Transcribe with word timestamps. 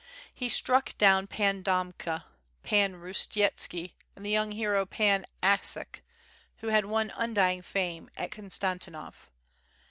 He 0.33 0.49
struck 0.49 0.97
down 0.97 1.27
Pan 1.27 1.61
Dombka, 1.63 2.23
Pan 2.63 2.95
Rusietski 2.95 3.93
and 4.15 4.25
the 4.25 4.31
young 4.31 4.51
hero 4.53 4.83
Pan 4.83 5.27
Aksak, 5.43 6.01
who 6.57 6.69
had 6.69 6.85
won 6.85 7.11
un 7.11 7.35
dying 7.35 7.61
fame 7.61 8.09
at 8.17 8.31
Konstantinov. 8.31 9.29